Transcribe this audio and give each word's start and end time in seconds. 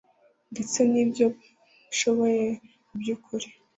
ndetse 0.51 0.79
n'ibyo 0.91 1.27
nshoboye 1.91 2.45
mu 2.87 2.95
by'ukuri 2.99 3.47